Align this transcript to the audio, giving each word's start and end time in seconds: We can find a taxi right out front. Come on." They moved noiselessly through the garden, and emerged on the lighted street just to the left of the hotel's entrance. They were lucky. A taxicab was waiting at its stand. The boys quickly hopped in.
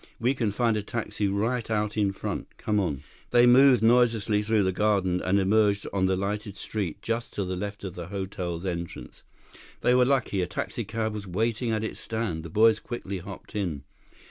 We 0.19 0.33
can 0.33 0.49
find 0.49 0.75
a 0.77 0.81
taxi 0.81 1.27
right 1.27 1.69
out 1.69 1.93
front. 2.15 2.47
Come 2.57 2.79
on." 2.79 3.03
They 3.29 3.45
moved 3.45 3.83
noiselessly 3.83 4.41
through 4.41 4.63
the 4.63 4.71
garden, 4.71 5.21
and 5.21 5.39
emerged 5.39 5.85
on 5.93 6.05
the 6.05 6.15
lighted 6.17 6.57
street 6.57 7.03
just 7.03 7.33
to 7.35 7.45
the 7.45 7.55
left 7.55 7.83
of 7.83 7.93
the 7.93 8.07
hotel's 8.07 8.65
entrance. 8.65 9.21
They 9.81 9.93
were 9.93 10.03
lucky. 10.05 10.41
A 10.41 10.47
taxicab 10.47 11.13
was 11.13 11.27
waiting 11.27 11.69
at 11.69 11.83
its 11.83 11.99
stand. 11.99 12.41
The 12.41 12.49
boys 12.49 12.79
quickly 12.79 13.19
hopped 13.19 13.55
in. 13.55 13.83